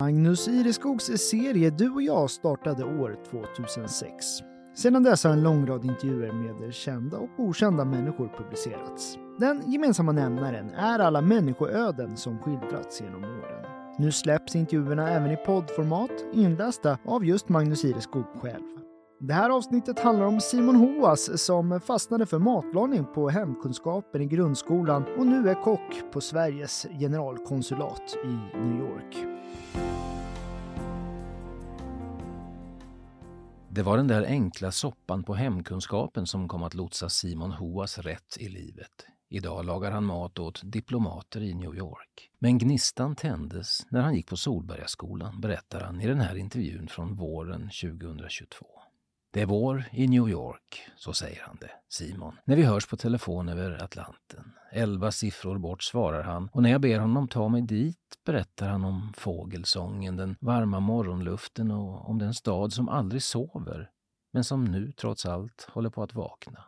[0.00, 4.26] Magnus Ireskogs serie Du och jag startade år 2006.
[4.74, 9.18] Sedan dess har en lång rad intervjuer med kända och okända människor publicerats.
[9.38, 13.64] Den gemensamma nämnaren är alla människoöden som skildrats genom åren.
[13.98, 18.64] Nu släpps intervjuerna även i poddformat inlästa av just Magnus Ireskog själv.
[19.20, 25.04] Det här avsnittet handlar om Simon Hoas som fastnade för matlagning på hemkunskapen i grundskolan
[25.18, 29.35] och nu är kock på Sveriges generalkonsulat i New York.
[33.76, 38.36] Det var den där enkla soppan på hemkunskapen som kom att lotsa Simon Hoas rätt
[38.40, 39.06] i livet.
[39.28, 42.30] Idag lagar han mat åt diplomater i New York.
[42.38, 47.14] Men gnistan tändes när han gick på Solbergaskolan, berättar han i den här intervjun från
[47.14, 48.75] våren 2022.
[49.36, 52.96] Det är vår i New York, så säger han det, Simon, när vi hörs på
[52.96, 54.52] telefon över Atlanten.
[54.72, 58.84] Elva siffror bort svarar han och när jag ber honom ta mig dit berättar han
[58.84, 63.90] om fågelsången, den varma morgonluften och om den stad som aldrig sover,
[64.32, 66.64] men som nu trots allt håller på att vakna.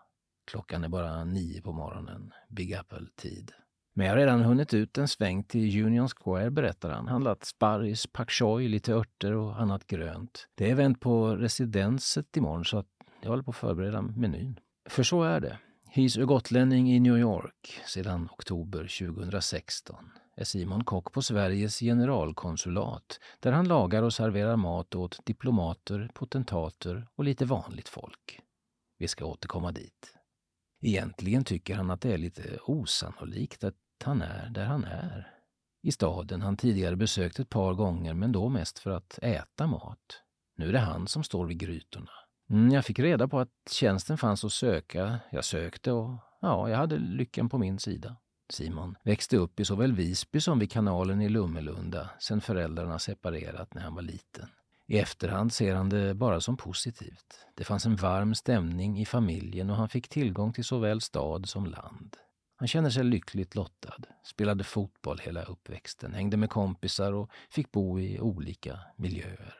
[0.50, 3.52] Klockan är bara nio på morgonen, Big Apple-tid.
[3.98, 7.08] Men jag har redan hunnit ut en sväng till Union Square, berättar han.
[7.08, 10.48] Handlat sparris, pak choi, lite örter och annat grönt.
[10.54, 12.86] Det är event på residenset imorgon så att
[13.22, 14.60] jag håller på att förbereda menyn.
[14.88, 15.58] För så är det.
[15.90, 23.52] Hys gotlänning i New York sedan oktober 2016 är Simon kock på Sveriges generalkonsulat där
[23.52, 28.40] han lagar och serverar mat åt diplomater, potentater och lite vanligt folk.
[28.98, 30.14] Vi ska återkomma dit.
[30.80, 35.34] Egentligen tycker han att det är lite osannolikt att han är där han är.
[35.82, 40.22] I staden han tidigare besökt ett par gånger, men då mest för att äta mat.
[40.56, 42.10] Nu är det han som står vid grytorna.
[42.50, 45.18] Mm, jag fick reda på att tjänsten fanns att söka.
[45.30, 48.16] Jag sökte och ja, jag hade lyckan på min sida.
[48.50, 53.82] Simon växte upp i såväl Visby som vid kanalen i Lummelunda sedan föräldrarna separerat när
[53.82, 54.48] han var liten.
[54.86, 57.46] I efterhand ser han det bara som positivt.
[57.54, 61.66] Det fanns en varm stämning i familjen och han fick tillgång till såväl stad som
[61.66, 62.16] land.
[62.58, 68.00] Han känner sig lyckligt lottad, spelade fotboll hela uppväxten, hängde med kompisar och fick bo
[68.00, 69.54] i olika miljöer.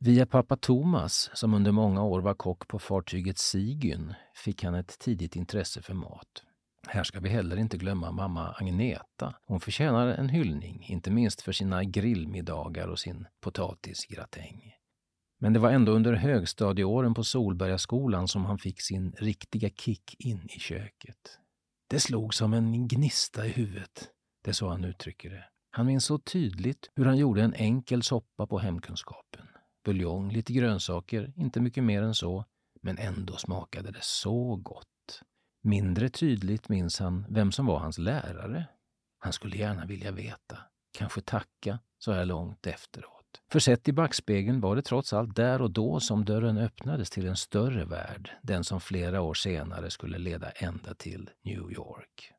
[0.00, 4.14] Via pappa Thomas, som under många år var kock på fartyget Sigyn,
[4.44, 6.44] fick han ett tidigt intresse för mat.
[6.86, 9.34] Här ska vi heller inte glömma mamma Agneta.
[9.46, 14.74] Hon förtjänar en hyllning, inte minst för sina grillmiddagar och sin potatisgratäng.
[15.40, 20.48] Men det var ändå under högstadieåren på Solbergaskolan som han fick sin riktiga kick in
[20.56, 21.38] i köket.
[21.90, 24.10] Det slog som en gnista i huvudet.
[24.44, 25.44] Det är så han uttrycker det.
[25.70, 29.46] Han minns så tydligt hur han gjorde en enkel soppa på hemkunskapen.
[29.84, 32.44] Buljong, lite grönsaker, inte mycket mer än så.
[32.82, 35.22] Men ändå smakade det så gott.
[35.62, 38.66] Mindre tydligt minns han vem som var hans lärare.
[39.18, 40.58] Han skulle gärna vilja veta.
[40.92, 43.17] Kanske tacka så här långt efteråt.
[43.52, 47.26] För sett i backspegeln var det trots allt där och då som dörren öppnades till
[47.26, 52.32] en större värld, den som flera år senare skulle leda ända till New York.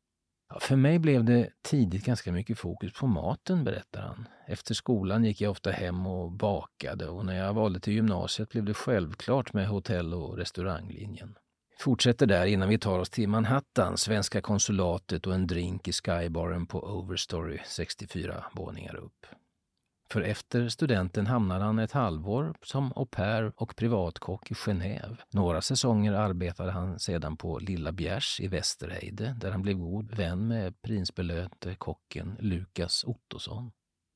[0.49, 4.27] Ja, för mig blev det tidigt ganska mycket fokus på maten, berättar han.
[4.47, 8.63] Efter skolan gick jag ofta hem och bakade och när jag valde till gymnasiet blev
[8.63, 11.35] det självklart med hotell och restauranglinjen.
[11.79, 16.67] Fortsätter där innan vi tar oss till Manhattan, svenska konsulatet och en drink i skybaren
[16.67, 19.25] på Overstory 64 våningar upp.
[20.11, 25.17] För efter studenten hamnade han ett halvår som au pair och privatkock i Genève.
[25.33, 30.47] Några säsonger arbetade han sedan på Lilla Bjärs i Västerheide där han blev god vän
[30.47, 33.71] med prinsbelönte kocken Lukas Ottosson.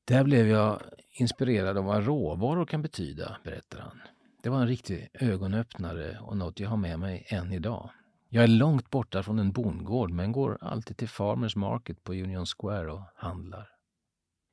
[0.06, 4.00] Där blev jag inspirerad av vad råvaror kan betyda, berättar han.
[4.42, 7.90] Det var en riktig ögonöppnare och något jag har med mig än idag.
[8.28, 12.46] Jag är långt borta från en bondgård men går alltid till Farmers Market på Union
[12.46, 13.73] Square och handlar.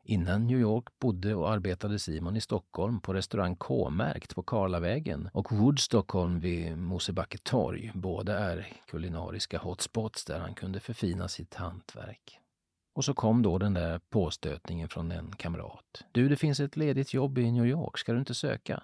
[0.03, 5.51] Innan New York bodde och arbetade Simon i Stockholm på restaurang K-märkt på Karlavägen och
[5.51, 7.91] Wood Stockholm vid Mosebacke torg.
[7.95, 12.40] Båda är kulinariska hotspots där han kunde förfina sitt hantverk.
[12.94, 16.03] Och så kom då den där påstötningen från en kamrat.
[16.11, 18.84] Du, det finns ett ledigt jobb i New York, ska du inte söka?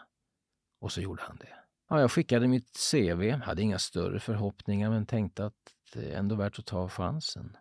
[0.81, 1.53] Och så gjorde han det.
[1.89, 6.35] Ja, jag skickade mitt CV, hade inga större förhoppningar men tänkte att det är ändå
[6.35, 7.57] värt att ta chansen.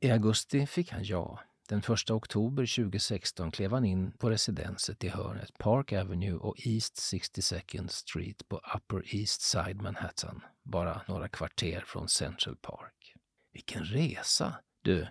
[0.00, 1.40] I augusti fick han ja.
[1.68, 6.94] Den 1 oktober 2016 klev han in på residenset i hörnet Park Avenue och East
[6.94, 13.14] 62nd Street på Upper East Side Manhattan, bara några kvarter från Central Park.
[13.52, 14.54] Vilken resa!
[14.82, 15.06] Du,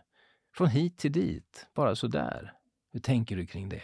[0.55, 2.53] från hit till dit, bara så där.
[2.91, 3.83] Hur tänker du kring det?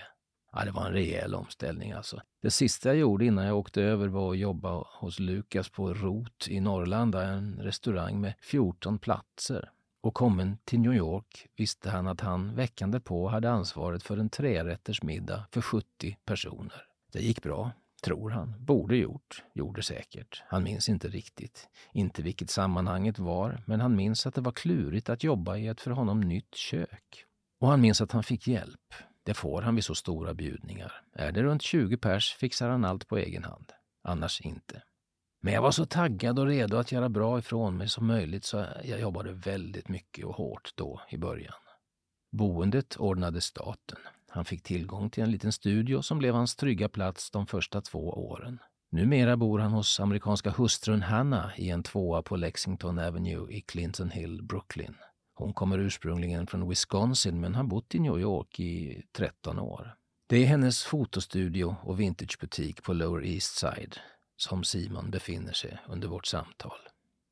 [0.51, 2.21] Ja, det var en rejäl omställning alltså.
[2.41, 6.47] Det sista jag gjorde innan jag åkte över var att jobba hos Lukas på Rot
[6.49, 9.71] i Norrland, en restaurang med 14 platser
[10.01, 14.29] och kommen till New York visste han att han veckan därpå hade ansvaret för en
[14.29, 16.83] trerätters middag för 70 personer.
[17.11, 17.71] Det gick bra,
[18.03, 18.65] tror han.
[18.65, 20.43] Borde gjort, gjorde säkert.
[20.47, 21.69] Han minns inte riktigt.
[21.93, 25.81] Inte vilket sammanhanget var, men han minns att det var klurigt att jobba i ett
[25.81, 27.25] för honom nytt kök.
[27.59, 28.93] Och han minns att han fick hjälp.
[29.23, 31.01] Det får han vid så stora bjudningar.
[31.13, 33.71] Är det runt 20 pers fixar han allt på egen hand.
[34.03, 34.81] Annars inte.
[35.41, 38.65] Men jag var så taggad och redo att göra bra ifrån mig som möjligt så
[38.83, 41.53] jag jobbade väldigt mycket och hårt då i början.
[42.31, 43.97] Boendet ordnade staten.
[44.29, 48.29] Han fick tillgång till en liten studio som blev hans trygga plats de första två
[48.29, 48.59] åren.
[48.91, 54.09] Numera bor han hos amerikanska hustrun Hanna i en tvåa på Lexington Avenue i Clinton
[54.09, 54.95] Hill, Brooklyn.
[55.33, 59.95] Hon kommer ursprungligen från Wisconsin men har bott i New York i 13 år.
[60.27, 63.99] Det är hennes fotostudio och vintagebutik på Lower East Side
[64.41, 66.79] som Simon befinner sig under vårt samtal.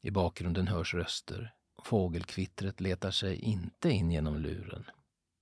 [0.02, 1.54] I bakgrunden hörs röster.
[1.84, 4.86] Fågelkvittret letar sig inte in genom luren.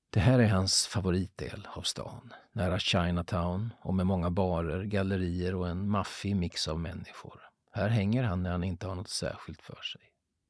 [0.10, 5.70] Det här är hans favoritdel av stan, nära Chinatown och med många barer, gallerier och
[5.70, 7.42] en maffig mix av människor.
[7.72, 10.02] Här hänger han när han inte har något särskilt för sig.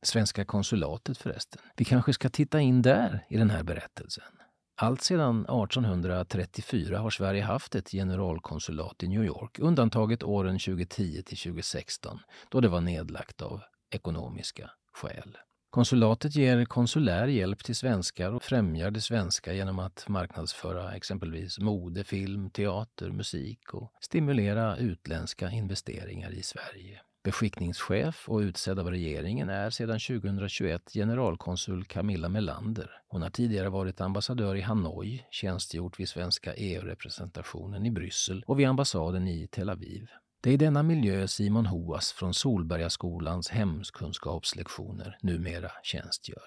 [0.03, 1.61] Svenska konsulatet förresten.
[1.75, 4.39] Vi kanske ska titta in där i den här berättelsen.
[4.77, 11.37] Allt sedan 1834 har Sverige haft ett generalkonsulat i New York, undantaget åren 2010 till
[11.37, 12.19] 2016
[12.49, 13.61] då det var nedlagt av
[13.91, 15.37] ekonomiska skäl.
[15.69, 22.03] Konsulatet ger konsulär hjälp till svenskar och främjar det svenska genom att marknadsföra exempelvis mode,
[22.03, 27.01] film, teater, musik och stimulera utländska investeringar i Sverige.
[27.25, 32.91] Beskickningschef och utsedd av regeringen är sedan 2021 generalkonsul Camilla Melander.
[33.07, 38.67] Hon har tidigare varit ambassadör i Hanoi, tjänstgjort vid svenska EU-representationen i Bryssel och vid
[38.67, 40.07] ambassaden i Tel Aviv.
[40.41, 46.43] Det är i denna miljö Simon Hoas från Solbergaskolans hemkunskapslektioner numera tjänstgör.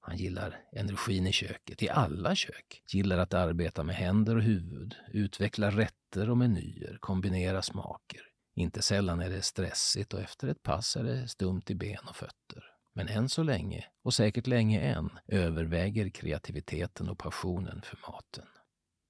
[0.00, 2.82] Han gillar energin i köket, i alla kök.
[2.92, 8.31] Gillar att arbeta med händer och huvud, utveckla rätter och menyer, kombinera smaker.
[8.54, 12.16] Inte sällan är det stressigt och efter ett pass är det stumt i ben och
[12.16, 12.64] fötter.
[12.94, 18.46] Men än så länge, och säkert länge än, överväger kreativiteten och passionen för maten.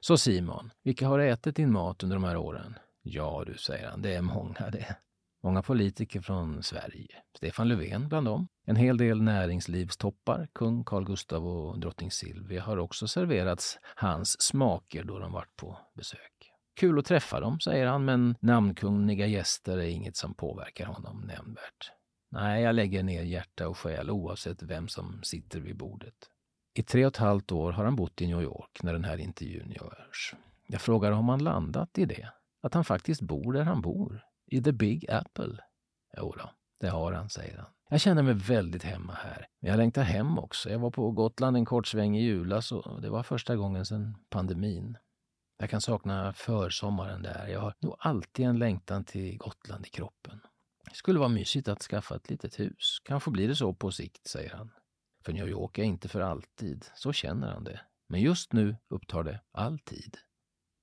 [0.00, 2.78] Så Simon, vilka har ätit din mat under de här åren?
[3.02, 4.96] Ja du, säger han, det är många det.
[5.44, 7.22] Många politiker från Sverige.
[7.36, 8.48] Stefan Löfven bland dem.
[8.66, 15.04] En hel del näringslivstoppar, kung Carl Gustaf och drottning Silvia har också serverats hans smaker
[15.04, 16.31] då de varit på besök.
[16.74, 21.92] Kul att träffa dem, säger han, men namnkunniga gäster är inget som påverkar honom nämnvärt.
[22.30, 26.14] Nej, jag lägger ner hjärta och själ oavsett vem som sitter vid bordet.
[26.74, 29.18] I tre och ett halvt år har han bott i New York när den här
[29.18, 30.34] intervjun görs.
[30.66, 32.28] Jag frågar om han landat i det.
[32.62, 34.24] Att han faktiskt bor där han bor.
[34.46, 35.58] I the Big Apple.
[36.16, 37.66] Jo då, det har han, säger han.
[37.90, 39.46] Jag känner mig väldigt hemma här.
[39.60, 40.70] Men jag längtar hem också.
[40.70, 44.16] Jag var på Gotland en kort sväng i julas och det var första gången sedan
[44.30, 44.98] pandemin.
[45.62, 47.48] Jag kan sakna försommaren där.
[47.48, 50.40] Jag har nog alltid en längtan till Gotland i kroppen.
[50.84, 52.98] Det skulle vara mysigt att skaffa ett litet hus.
[53.04, 54.70] Kanske blir det så på sikt, säger han.
[55.24, 56.86] För New York är inte för alltid.
[56.94, 57.80] Så känner han det.
[58.08, 60.16] Men just nu upptar det all tid.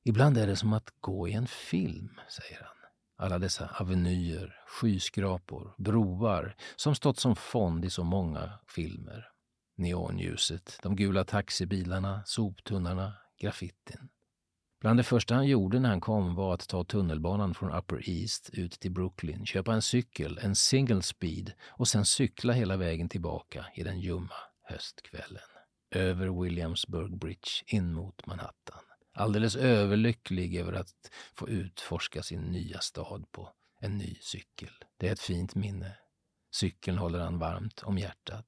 [0.03, 2.75] Ibland är det som att gå i en film, säger han.
[3.17, 9.31] Alla dessa avenyer, skyskrapor, broar som stått som fond i så många filmer.
[9.75, 14.09] Neonljuset, de gula taxibilarna, soptunnarna, graffitin.
[14.81, 18.49] Bland det första han gjorde när han kom var att ta tunnelbanan från Upper East
[18.53, 23.65] ut till Brooklyn, köpa en cykel, en single speed och sen cykla hela vägen tillbaka
[23.75, 24.33] i den ljumma
[24.63, 25.41] höstkvällen.
[25.91, 28.83] Över Williamsburg Bridge in mot Manhattan.
[29.13, 34.71] Alldeles överlycklig över att få utforska sin nya stad på en ny cykel.
[34.97, 35.97] Det är ett fint minne.
[36.51, 38.45] Cykeln håller han varmt om hjärtat.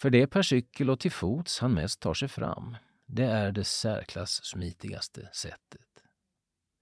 [0.00, 2.76] För det är per cykel och till fots han mest tar sig fram.
[3.06, 5.80] Det är det särklass smitigaste sättet.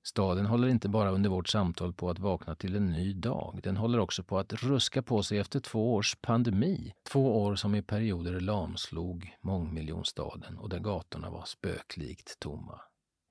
[0.06, 3.60] Staden håller inte bara under vårt samtal på att vakna till en ny dag.
[3.62, 6.94] Den håller också på att ruska på sig efter två års pandemi.
[7.12, 12.80] Två år som i perioder lamslog mångmiljonstaden och där gatorna var spöklikt tomma.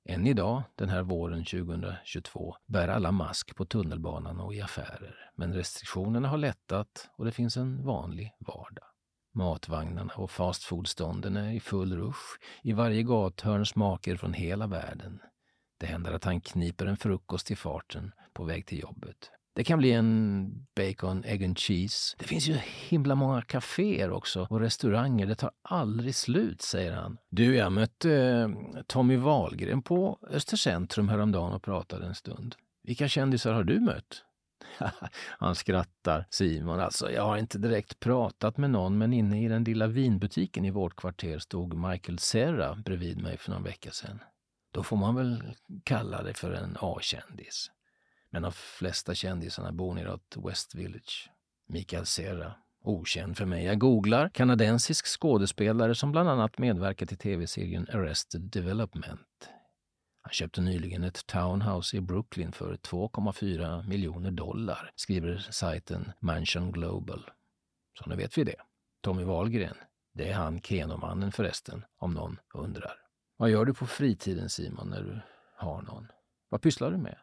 [0.10, 5.32] Än idag, den här våren 2022, bär alla mask på tunnelbanan och i affärer.
[5.36, 8.93] Men restriktionerna har lättat och det finns en vanlig vardag.
[9.34, 12.40] Matvagnarna och fastfoodstånden är i full rush.
[12.62, 15.20] I varje gathörn smaker från hela världen.
[15.80, 19.32] Det händer att han kniper en frukost i farten på väg till jobbet.
[19.56, 22.16] Det kan bli en bacon, egg and cheese.
[22.20, 22.58] Det finns ju
[22.90, 25.26] himla många kaféer också och restauranger.
[25.26, 27.18] Det tar aldrig slut, säger han.
[27.30, 32.56] Du, jag mötte eh, Tommy Wahlgren på Östercentrum häromdagen och pratade en stund.
[32.84, 34.24] Vilka kändisar har du mött?
[35.40, 36.80] Han skrattar, Simon.
[36.80, 40.72] Alltså, jag har inte direkt pratat med någon, men inne i den lilla vinbutiken i
[40.72, 44.20] vårt kvarter stod Michael Serra bredvid mig för någon vecka sedan.
[44.72, 47.72] Då får man väl kalla det för en A-kändis.
[48.30, 51.30] Men de flesta kändisarna bor neråt West Village.
[51.68, 52.54] Michael Serra,
[52.84, 53.66] okänd för mig.
[53.66, 59.50] Jag googlar kanadensisk skådespelare som bland annat medverkat i tv-serien Arrested Development.
[60.24, 67.30] Han köpte nyligen ett townhouse i Brooklyn för 2,4 miljoner dollar, skriver sajten Mansion Global.
[68.00, 68.56] Så nu vet vi det.
[69.02, 69.76] Tommy Wahlgren,
[70.14, 72.94] det är han Kenomannen förresten, om någon undrar.
[73.38, 75.20] Vad gör du på fritiden Simon, när du
[75.56, 76.08] har någon?
[76.50, 77.18] Vad pysslar du med?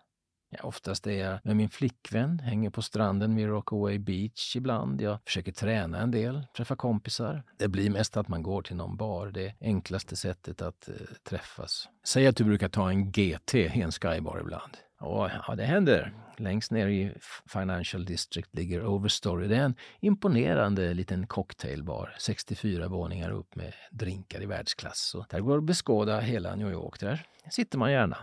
[0.53, 5.01] Ja, oftast är jag med min flickvän, hänger på stranden vid Rockaway Beach ibland.
[5.01, 7.43] Jag försöker träna en del, träffa kompisar.
[7.59, 9.27] Det blir mest att man går till någon bar.
[9.27, 11.89] Det enklaste sättet att eh, träffas.
[12.05, 14.77] Säg att du brukar ta en GT i en skybar ibland.
[15.01, 16.13] Och, ja, det händer.
[16.37, 17.13] Längst ner i
[17.47, 19.49] Financial District ligger Overstory.
[19.49, 25.15] Det är en imponerande liten cocktailbar, 64 våningar upp med drinkar i världsklass.
[25.15, 27.01] Och där går att beskåda hela New York.
[27.01, 28.19] Där sitter man gärna.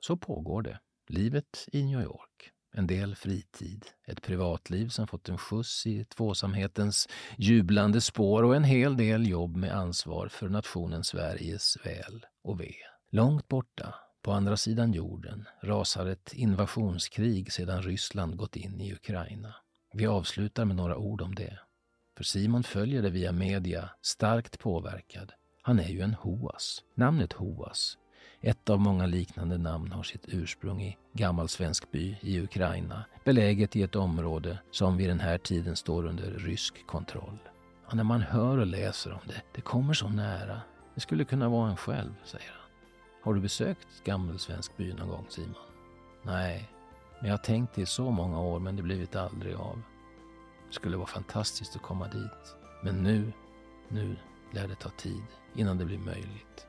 [0.00, 0.78] Så pågår det.
[1.10, 2.50] Livet i New York.
[2.72, 8.64] En del fritid, ett privatliv som fått en skjuts i tvåsamhetens jublande spår och en
[8.64, 12.74] hel del jobb med ansvar för nationen Sveriges väl och ve.
[13.10, 19.54] Långt borta, på andra sidan jorden, rasar ett invasionskrig sedan Ryssland gått in i Ukraina.
[19.92, 21.58] Vi avslutar med några ord om det.
[22.16, 25.32] För Simon följer det via media, starkt påverkad.
[25.62, 26.82] Han är ju en Hoas.
[26.94, 27.96] Namnet Hoas
[28.42, 33.76] ett av många liknande namn har sitt ursprung i gammal svensk by i Ukraina, beläget
[33.76, 37.38] i ett område som vid den här tiden står under rysk kontroll.
[37.86, 40.60] Och när man hör och läser om det, det kommer så nära.
[40.94, 42.70] Det skulle kunna vara en själv, säger han.
[43.22, 45.54] Har du besökt gammal svensk by någon gång, Simon?
[46.22, 46.68] Nej,
[47.18, 49.82] men jag har tänkt det i så många år, men det blivit aldrig av.
[50.68, 52.56] Det skulle vara fantastiskt att komma dit.
[52.82, 53.32] Men nu,
[53.88, 54.16] nu
[54.52, 55.22] lär det ta tid
[55.54, 56.66] innan det blir möjligt.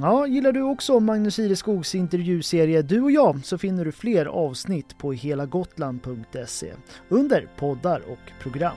[0.00, 4.98] Ja, gillar du också Magnus Ireskogs intervjuserie Du och jag så finner du fler avsnitt
[4.98, 6.72] på helagotland.se
[7.08, 8.76] under poddar och program.